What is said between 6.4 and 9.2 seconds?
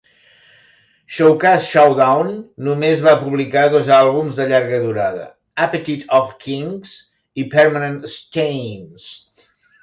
Kings" i "Permanent Stains".